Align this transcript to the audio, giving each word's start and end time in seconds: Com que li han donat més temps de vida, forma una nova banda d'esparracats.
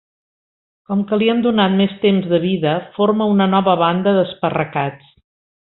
Com 0.91 1.03
que 1.11 1.19
li 1.23 1.27
han 1.33 1.43
donat 1.47 1.75
més 1.83 1.93
temps 2.07 2.25
de 2.33 2.41
vida, 2.47 2.73
forma 2.97 3.29
una 3.35 3.49
nova 3.55 3.79
banda 3.85 4.15
d'esparracats. 4.19 5.17